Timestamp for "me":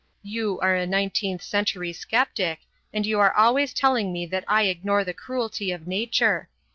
4.11-4.25